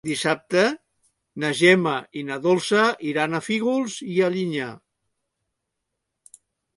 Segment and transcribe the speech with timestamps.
[0.09, 0.61] Dissabte
[1.41, 1.91] na Gemma
[2.21, 4.73] i na Dolça iran a Fígols i Alinyà.